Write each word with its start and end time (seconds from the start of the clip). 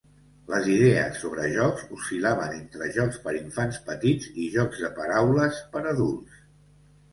Les 0.51 0.69
idees 0.75 1.19
sobre 1.23 1.49
jocs 1.55 1.83
oscil·laven 1.97 2.55
entre 2.61 2.89
jocs 2.97 3.21
per 3.27 3.35
infants 3.41 3.79
petits 3.91 4.33
i 4.47 4.49
jocs 4.57 4.83
de 4.87 4.93
paraules 4.99 5.63
per 5.77 5.87
adults. 5.95 6.45